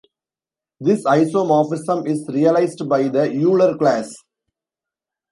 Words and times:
This 0.79 1.03
isomorphism 1.03 2.07
is 2.09 2.27
realized 2.27 2.89
by 2.89 3.07
the 3.07 3.27
Euler 3.39 3.77
class. 3.77 4.11